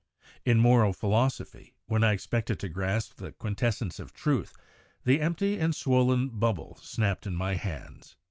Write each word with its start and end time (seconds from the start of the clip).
In 0.45 0.57
moral 0.59 0.93
philosophy, 0.93 1.75
when 1.85 2.03
I 2.03 2.13
expected 2.13 2.59
to 2.61 2.69
grasp 2.69 3.17
the 3.17 3.33
quintessence 3.33 3.99
of 3.99 4.13
truth, 4.15 4.51
the 5.03 5.21
empty 5.21 5.59
and 5.59 5.75
swollen 5.75 6.29
bubble 6.29 6.79
snapped 6.81 7.27
in 7.27 7.35
my 7.35 7.53
hands. 7.53 8.15